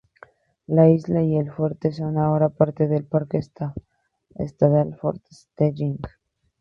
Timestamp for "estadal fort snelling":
4.33-5.99